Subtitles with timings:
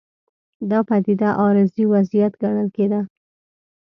[0.69, 2.99] دا پدیده عارضي وضعیت ګڼل کېده.